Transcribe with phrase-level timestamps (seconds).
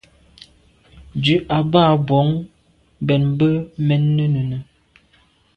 [1.17, 2.27] Ndù à ba mbwon
[3.03, 3.47] mbèn mbe
[3.87, 4.57] mènnenùne.